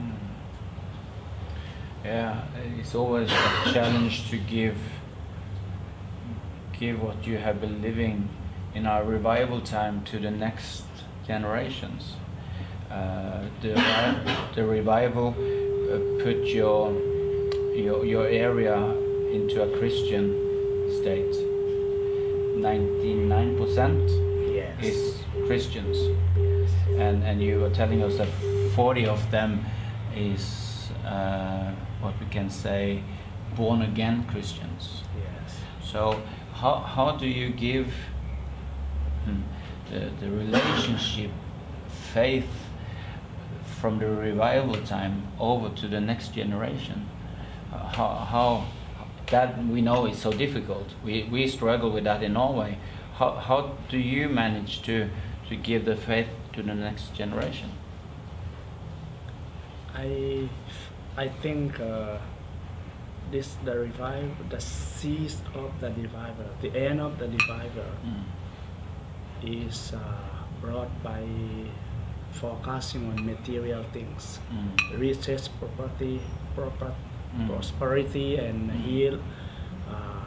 [2.03, 2.45] Yeah,
[2.79, 4.77] it's always a challenge to give
[6.79, 8.29] give what you have been living
[8.73, 10.85] in our revival time to the next
[11.27, 12.15] generations.
[12.91, 13.73] Uh, the,
[14.55, 16.91] the revival uh, put your,
[17.75, 18.77] your your area
[19.31, 20.33] into a Christian
[20.99, 21.35] state.
[22.57, 24.09] Ninety-nine percent
[24.51, 24.83] Yes.
[24.83, 25.97] is Christians
[26.35, 26.69] yes.
[26.97, 28.27] and and you were telling us that
[28.75, 29.65] 40 of them
[30.15, 31.71] is uh,
[32.01, 33.03] what we can say
[33.55, 35.03] born again Christians.
[35.15, 35.59] Yes.
[35.83, 36.21] So
[36.53, 37.93] how how do you give
[39.25, 39.41] hmm,
[39.91, 41.31] the the relationship,
[42.13, 42.68] faith
[43.79, 47.07] from the revival time over to the next generation?
[47.73, 48.63] Uh, How how
[49.31, 50.87] that we know is so difficult.
[51.05, 52.77] We we struggle with that in Norway.
[53.17, 55.07] How how do you manage to
[55.49, 57.69] to give the faith to the next generation?
[59.95, 60.47] I,
[61.17, 62.17] I think uh,
[63.31, 68.23] this the revival, the cease of the revival, the end of the revival Mm.
[69.43, 69.99] is uh,
[70.61, 71.23] brought by
[72.31, 74.99] focusing on material things, Mm.
[74.99, 76.19] riches, property,
[76.55, 76.93] proper,
[77.37, 77.47] Mm.
[77.49, 78.81] prosperity, and Mm.
[78.83, 79.19] heal.
[79.89, 80.25] Uh,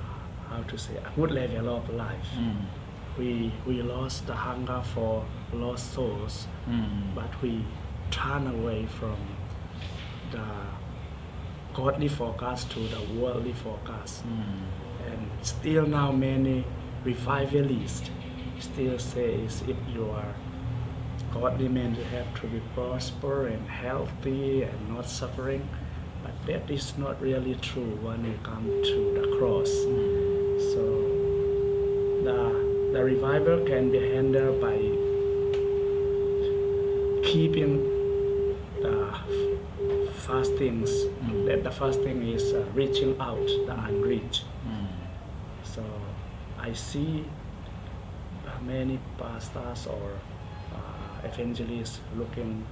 [0.51, 2.31] how to say a good level of life.
[2.39, 2.57] Mm.
[3.19, 7.15] We we lost the hunger for lost souls, Mm.
[7.15, 7.65] but we
[8.11, 9.17] turn away from
[10.31, 10.45] the
[11.75, 14.23] godly focus to the worldly focus.
[14.27, 15.13] Mm.
[15.13, 16.65] And still now many
[17.05, 18.11] revivalists
[18.59, 20.35] still says if you are
[21.33, 25.69] godly man you have to be prosper and healthy and not suffering.
[26.23, 29.71] But that is not really true when we come to the cross.
[30.73, 30.83] So
[32.27, 32.39] the
[32.93, 34.77] the revival can be handled by
[37.25, 37.89] keeping
[38.83, 39.19] the
[40.27, 40.91] fastings.
[40.91, 41.47] Mm.
[41.47, 44.45] That the fasting is uh, reaching out the unreached.
[44.69, 44.87] Mm.
[45.65, 45.83] So
[46.59, 47.25] I see
[48.65, 50.21] many pastors or
[51.25, 52.67] evangelists looking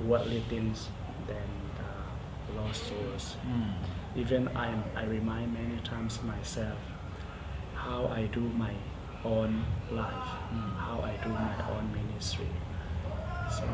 [0.00, 0.88] worldly things
[1.26, 3.36] than the lost souls.
[3.46, 3.72] Mm.
[4.16, 6.78] Even I, I remind many times myself
[7.74, 8.72] how I do my
[9.24, 10.76] own life, Mm.
[10.76, 12.48] how I do my own ministry.
[13.50, 13.64] So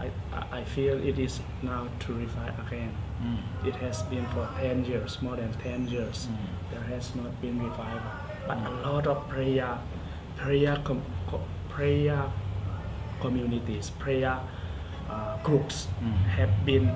[0.00, 0.10] I,
[0.52, 2.92] I- feel it is now to revive again.
[3.22, 3.66] Mm.
[3.68, 6.26] It has been for 10 years, more than 10 years.
[6.26, 6.70] Mm.
[6.72, 8.00] There has not been revival.
[8.48, 9.78] But a lot of prayer,
[10.36, 10.76] prayer,
[11.68, 12.24] prayer
[13.20, 14.38] communities, prayer
[15.10, 16.14] uh, groups Mm.
[16.36, 16.90] have been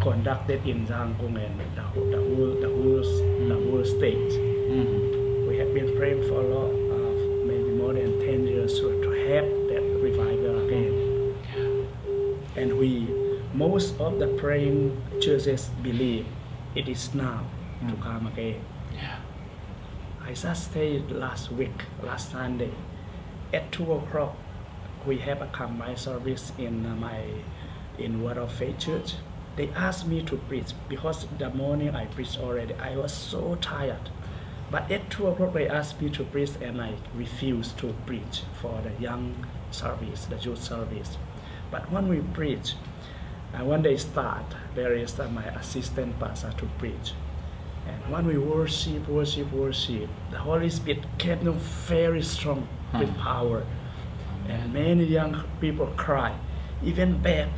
[0.00, 4.30] conducted in Zangkung and the, whole- the whole, the whole, the whole state.
[4.70, 5.48] Mm.
[5.48, 9.10] We have been praying for a lot of maybe more than 10 years to, to
[9.30, 10.94] have that revival again.
[12.56, 13.08] and we
[13.54, 16.26] most of the praying churches believe
[16.74, 17.44] it is now
[17.88, 18.60] to come again.
[18.92, 19.18] Yeah.
[20.26, 22.72] I just stayed last week, last Sunday.
[23.52, 24.34] At two o'clock,
[25.06, 27.20] we have a combined service in uh, my
[27.98, 29.14] in Word of Faith Church.
[29.56, 32.74] They asked me to preach because the morning I preached already.
[32.74, 34.10] I was so tired.
[34.70, 38.80] But at two o'clock they asked me to preach and I refused to preach for
[38.82, 41.16] the young service, the youth service.
[41.70, 42.74] But when we preach,
[43.52, 47.12] and when they start, there is uh, my assistant pastor to preach.
[47.86, 52.66] And when we worship, worship, worship, the Holy Spirit came down very strong
[52.98, 53.20] with Hmm.
[53.20, 53.66] power.
[54.48, 56.36] And many young people cry.
[56.82, 57.48] Even back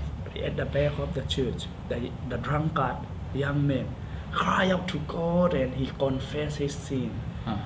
[0.42, 2.96] at the back of the church, the, the drunkard
[3.34, 3.94] young man
[4.32, 7.10] cry out to God and he confess his sin.
[7.44, 7.56] Huh.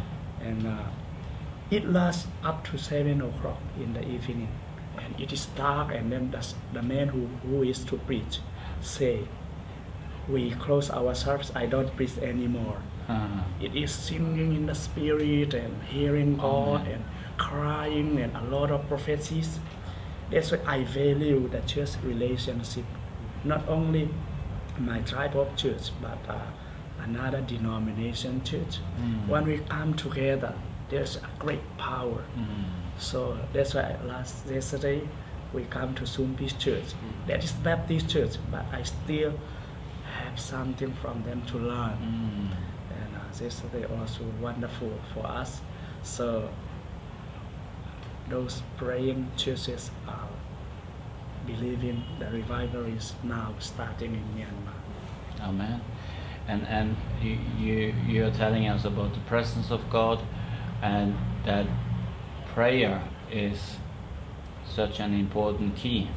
[0.42, 0.84] And uh,
[1.70, 4.48] it lasts up to seven o'clock in the evening.
[4.98, 8.40] And it is dark and then the, the man who, who is to preach
[8.80, 9.28] say,
[10.28, 12.78] we close our service, I don't preach anymore.
[13.08, 16.92] Uh, It is singing in the spirit and hearing God Amen.
[16.92, 17.04] and
[17.40, 19.58] crying and a lot of prophecies.
[20.30, 22.84] That's why I value the church relationship,
[23.44, 24.08] not only
[24.78, 26.38] my tribe of church, but uh,
[27.02, 28.78] another denomination church.
[29.00, 29.26] Mm.
[29.28, 30.54] When we come together,
[30.90, 32.22] there's a great power.
[32.38, 32.64] mm,
[32.98, 35.00] So that's why last yesterday
[35.54, 36.88] we come to Sumpis Church.
[37.26, 39.32] That is Baptist church, but I still
[40.18, 41.96] have something from them to learn.
[41.98, 42.48] mm.
[43.00, 45.60] And uh, yesterday also wonderful for us.
[46.02, 46.48] So
[48.30, 50.28] those praying churches are
[51.46, 54.78] believing the revival is now starting in Myanmar.
[55.40, 55.80] Amen.
[56.48, 60.20] And and you you you're telling us about the presence of God,
[60.82, 61.14] and
[61.44, 61.66] that
[62.54, 63.76] prayer is
[64.66, 66.08] such an important key.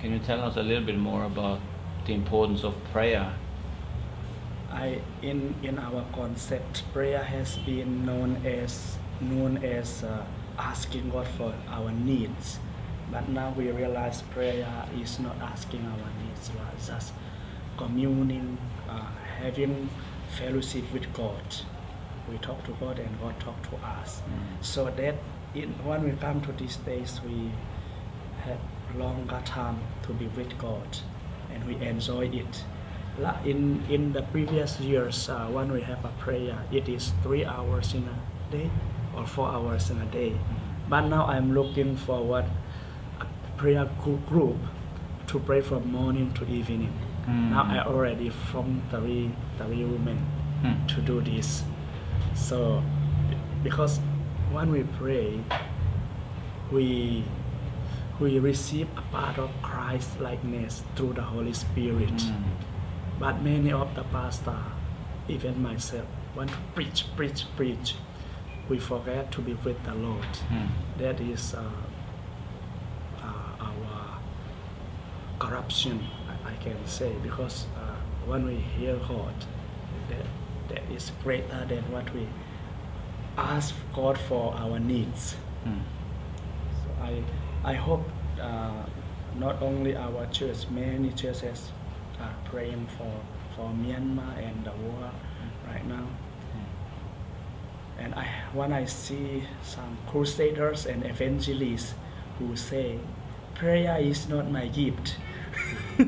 [0.00, 1.60] Can you tell us a little bit more about
[2.06, 3.32] the importance of prayer?
[4.70, 10.24] I in in our concept, prayer has been known as known as uh,
[10.58, 12.58] asking God for our needs,
[13.10, 17.12] but now we realize prayer is not asking our needs, but just
[17.76, 19.88] communing, uh, having
[20.38, 21.42] fellowship with God.
[22.30, 24.22] We talk to God and God talk to us.
[24.22, 24.64] Mm.
[24.64, 25.16] So that
[25.54, 27.50] in, when we come to these days, we
[28.44, 28.60] have
[28.96, 30.98] longer time to be with God,
[31.52, 32.64] and we enjoy it.
[33.44, 37.92] In in the previous years, uh, when we have a prayer, it is three hours
[37.92, 38.70] in a day
[39.16, 40.36] or four hours in a day.
[40.88, 42.44] But now I'm looking forward
[43.20, 43.26] a
[43.58, 44.56] prayer group group
[45.28, 46.92] to pray from morning to evening.
[47.26, 47.50] Mm.
[47.50, 50.18] Now I already from three three women
[50.62, 50.86] Hmm.
[50.86, 51.64] to do this.
[52.34, 52.82] So
[53.64, 53.98] because
[54.52, 55.40] when we pray,
[56.70, 57.24] we
[58.20, 62.14] we receive a part of Christ likeness through the Holy Spirit.
[62.14, 62.44] Mm.
[63.18, 64.58] But many of the pastor,
[65.28, 67.94] even myself, want to preach, preach, preach.
[68.68, 70.26] We forget to be with the Lord.
[70.48, 70.68] Mm.
[70.98, 71.62] That is uh,
[73.22, 74.18] uh, our
[75.38, 77.94] corruption, I, I can say, because uh,
[78.26, 79.34] when we hear God,
[80.08, 80.26] that,
[80.68, 82.26] that is greater than what we
[83.36, 85.36] ask God for our needs.
[85.66, 85.80] Mm.
[86.84, 87.22] So I,
[87.64, 88.08] I hope
[88.40, 88.84] uh,
[89.38, 91.72] not only our church, many churches
[92.20, 93.12] are praying for,
[93.56, 95.10] for Myanmar and the war
[95.66, 96.06] right now.
[98.02, 101.94] And I, when I see some crusaders and evangelists
[102.38, 102.98] who say,
[103.54, 105.16] prayer is not my gift,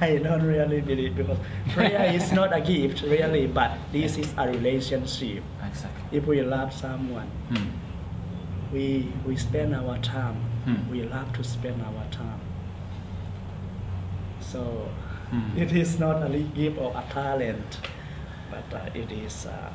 [0.00, 1.38] I don't really believe because
[1.70, 5.42] prayer is not a gift really, but this is a relationship.
[5.66, 6.18] Exactly.
[6.18, 7.70] If we love someone, Mm.
[8.72, 10.34] we we spend our time.
[10.64, 10.90] Hmm.
[10.90, 12.40] We love to spend our time.
[14.40, 14.88] So
[15.30, 15.58] Hmm.
[15.62, 17.80] it is not a gift or a talent,
[18.50, 19.70] but uh, it is uh,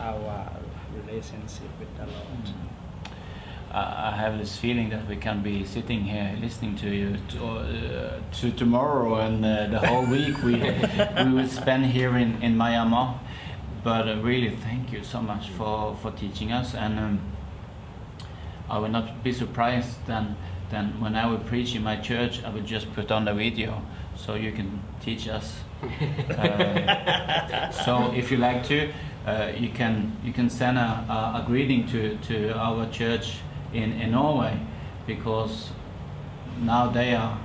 [0.00, 0.50] our
[0.94, 2.54] relationship with the Lord.
[3.72, 7.44] I I have this feeling that we can be sitting here listening to you to,
[7.46, 10.54] uh, to tomorrow and uh, the whole week we
[11.24, 13.18] we will spend here in, in Myanmar.
[13.84, 17.20] But uh, really, thank you so much for, for teaching us, and um,
[18.68, 20.36] I will not be surprised then
[20.70, 23.82] then when I will preach in my church, I will just put on the video
[24.14, 25.60] so you can teach us.
[26.30, 28.92] Uh, so if you like to,
[29.26, 33.38] uh, you can you can send a, a, a greeting to, to our church
[33.72, 34.58] in, in Norway
[35.06, 35.70] because
[36.60, 37.38] now they are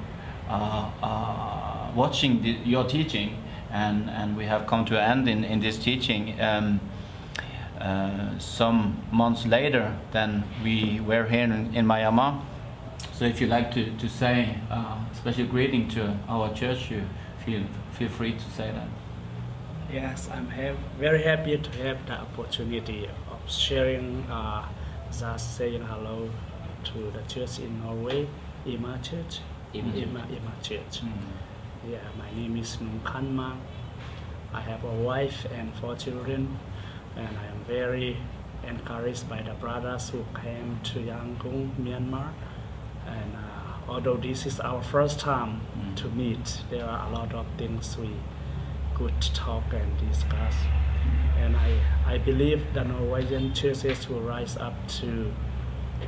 [0.50, 5.44] uh, uh, watching the, your teaching and, and we have come to an end in,
[5.44, 6.80] in this teaching um,
[7.80, 12.42] uh, some months later than we were here in, in Myanmar
[13.12, 17.04] So if you like to, to say uh, special greeting to our church, you
[17.46, 18.88] feel feel free to say that.
[19.92, 20.48] Yes, I'm
[21.00, 24.66] very happy to have the opportunity of sharing, uh,
[25.12, 26.30] just saying hello
[26.86, 28.28] to the church in Norway,
[28.66, 29.40] IMI Church.
[29.74, 29.94] IMI.
[30.06, 31.02] IMI, IMI Church.
[31.02, 31.12] Mm.
[31.90, 33.40] Yeah, my name is Nung Khan
[34.54, 36.58] I have a wife and four children,
[37.16, 38.18] and I am very
[38.68, 42.30] encouraged by the brothers who came to Yangon, Myanmar.
[43.06, 45.96] And uh, although this is our first time Mm.
[45.98, 48.10] to meet, there are a lot of things we
[48.96, 50.56] could talk and discuss.
[51.38, 55.34] And I, I believe the Norwegian churches will rise up to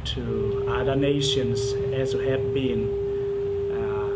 [0.04, 2.84] to other nations as you have been.
[3.72, 4.08] Uh,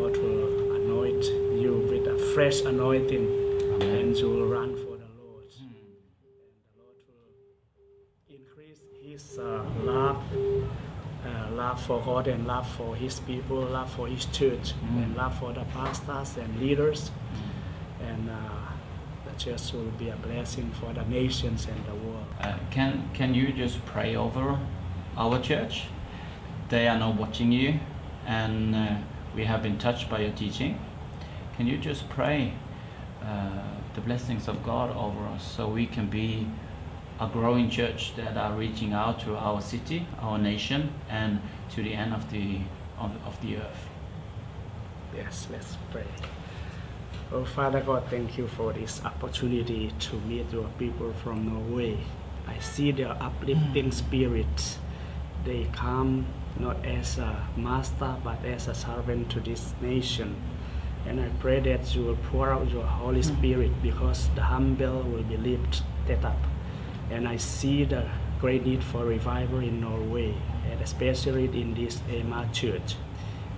[0.00, 1.24] God will anoint
[1.60, 3.26] you with a fresh anointing,
[3.82, 5.44] and you will run for the Lord.
[5.58, 5.70] And
[6.74, 10.22] the Lord will increase His uh, love,
[11.26, 15.38] uh, love for God, and love for His people, love for His church, and love
[15.38, 17.10] for the pastors and leaders.
[18.00, 18.34] And uh,
[19.24, 22.26] the church will be a blessing for the nations and the world.
[22.40, 24.58] Uh, can can you just pray over
[25.16, 25.84] our church?
[26.68, 27.80] They are now watching you,
[28.26, 28.96] and uh,
[29.34, 30.78] we have been touched by your teaching.
[31.56, 32.52] Can you just pray
[33.22, 33.62] uh,
[33.94, 36.46] the blessings of God over us so we can be
[37.20, 41.40] a growing church that are reaching out to our city, our nation, and
[41.70, 42.60] to the end of the
[42.98, 43.88] of, of the earth?
[45.16, 46.06] Yes, let's pray.
[47.30, 51.98] Oh, Father God, thank you for this opportunity to meet your people from Norway.
[52.46, 53.92] I see their uplifting mm.
[53.92, 54.78] spirit.
[55.44, 56.24] They come
[56.58, 60.36] not as a master but as a servant to this nation.
[61.06, 63.36] And I pray that you will pour out your Holy mm.
[63.36, 66.40] Spirit because the humble will be lifted up.
[67.10, 68.08] And I see the
[68.40, 70.34] great need for revival in Norway,
[70.70, 72.96] and especially in this IMI church.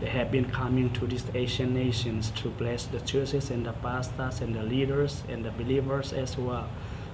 [0.00, 4.40] They have been coming to these Asian nations to bless the churches and the pastors
[4.40, 6.70] and the leaders and the believers as well.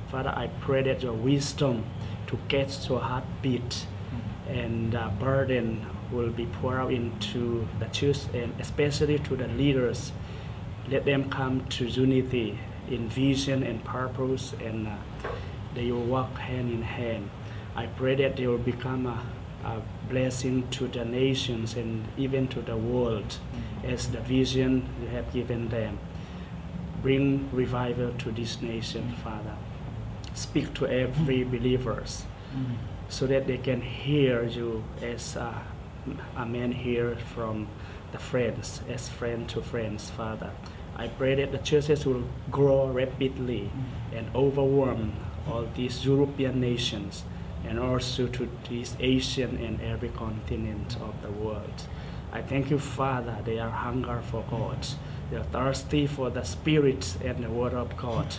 [0.09, 1.85] Father, I pray that your wisdom
[2.29, 3.87] to catch your heartbeat
[4.49, 10.13] and the burden will be poured out into the church and especially to the leaders.
[10.89, 12.59] Let them come to unity
[12.89, 14.97] in vision and purpose and uh,
[15.75, 17.31] they will walk hand in hand.
[17.75, 19.21] I pray that they will become a,
[19.65, 23.91] a blessing to the nations and even to the world mm-hmm.
[23.91, 25.99] as the vision you have given them.
[27.03, 29.23] Bring revival to this nation, mm-hmm.
[29.23, 29.57] Father.
[30.35, 31.57] Speak to every mm-hmm.
[31.57, 32.25] believers
[33.09, 35.63] so that they can hear you as a,
[36.37, 37.69] a man hear from
[38.13, 40.51] the friends, as friend to friends, Father.
[40.97, 43.71] I pray that the churches will grow rapidly
[44.15, 45.13] and overwhelm
[45.47, 47.25] all these European nations
[47.67, 51.83] and also to this Asian and every continent of the world.
[52.33, 53.37] I thank you, Father.
[53.45, 54.87] They are hunger for God.
[55.31, 58.37] They are thirsty for the Spirit and the Word of God.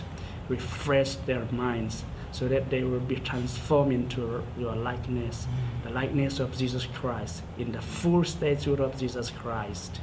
[0.48, 5.46] Refresh their minds so that they will be transformed into your likeness,
[5.82, 10.00] the likeness of Jesus Christ, in the full stature of Jesus Christ.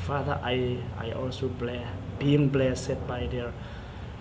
[0.00, 1.86] Father, I, I also bless,
[2.18, 3.52] being blessed by their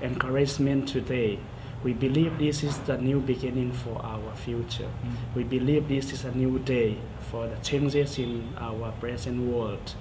[0.02, 1.39] encouragement today.
[1.84, 4.89] We believe this is the new beginning for our future.
[5.05, 5.36] Mm.
[5.36, 6.97] We believe this is a new day
[7.32, 9.93] for the changes in our present world.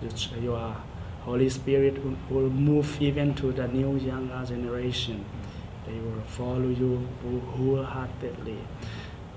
[0.00, 0.76] Which Your
[1.22, 5.24] Holy Spirit will- move even to the new younger generation.
[5.24, 5.86] Mm.
[5.86, 7.08] They will follow you
[7.56, 8.58] wholeheartedly.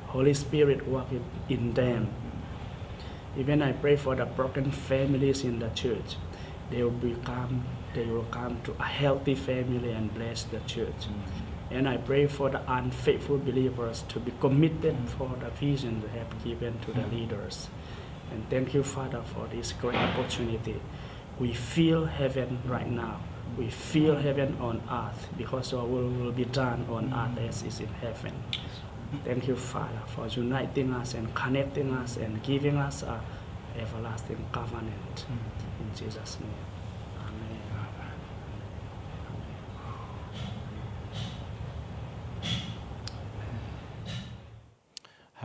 [0.08, 2.08] Holy Spirit work in, in them.
[2.08, 3.40] Mm.
[3.40, 6.18] Even I pray for the broken families in the church.
[6.70, 11.08] They will become they will come to a healthy family and bless the church.
[11.72, 16.44] And I pray for the unfaithful believers to be committed for the vision they have
[16.44, 17.70] given to the leaders.
[18.32, 20.80] And thank you, Father, for this great opportunity.
[21.40, 23.20] We feel heaven right now.
[23.58, 27.80] We feel heaven on earth because our will will be done on earth as is
[27.80, 28.34] in heaven.
[29.24, 33.22] Thank you, Father, for uniting us and connecting us and giving us a
[33.80, 35.26] everlasting covenant.
[35.80, 36.65] In Jesus' name.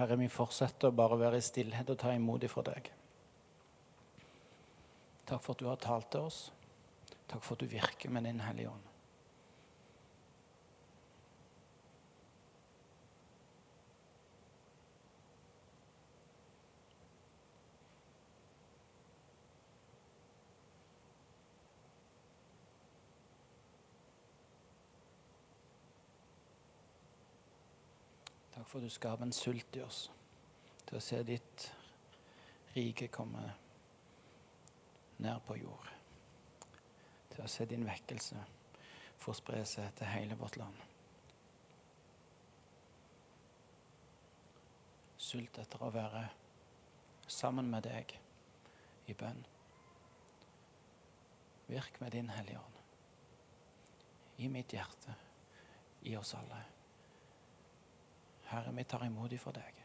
[0.01, 2.91] Herre, vi fortsetter å bare være i stillhet og ta imot ifra deg.
[5.29, 6.39] Takk for at du har talt til oss.
[7.31, 8.90] Takk for at du virker med din Hellige Ånd.
[28.71, 30.05] For du skaper en sult i oss
[30.87, 31.65] til å se ditt
[32.77, 33.43] rike komme
[35.19, 35.91] ned på jord.
[37.33, 38.39] Til å se din vekkelse
[39.21, 40.87] få spre seg til hele vårt land.
[45.19, 46.25] Sult etter å være
[47.31, 48.15] sammen med deg
[49.11, 49.43] i bønn.
[51.71, 52.79] Virk med din Hellige Ånd
[54.41, 55.13] i mitt hjerte,
[56.09, 56.63] i oss alle.
[58.51, 59.77] Herre, vi tar imot ifra deg.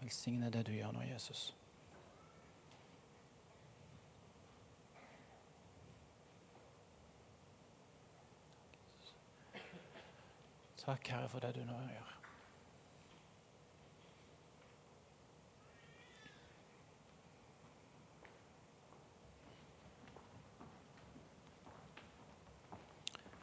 [0.00, 1.50] Velsigne det du gjør nå, Jesus.
[10.90, 12.06] Takk, Herre, for det du nå gjør.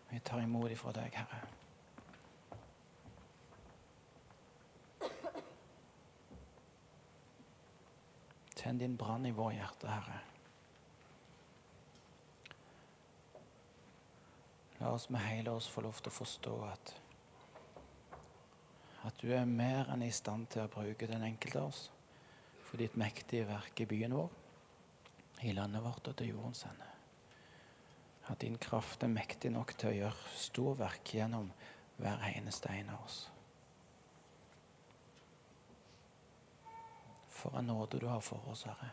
[0.10, 1.40] Vi tar imot ifra deg, Herre.
[8.60, 10.20] Tenn din brann i vår hjerte, Herre.
[14.84, 16.98] La oss med hele oss få lov til å forstå at
[19.08, 21.88] at du er mer enn i stand til å bruke den enkelte av oss
[22.68, 24.30] for ditt mektige verk i byen vår,
[25.48, 26.90] i landet vårt og til jordens ende.
[28.28, 31.48] At din kraft er mektig nok til å gjøre storverk gjennom
[31.98, 33.22] hver eneste en av oss.
[37.32, 38.92] For en nåde du har for oss, Herre.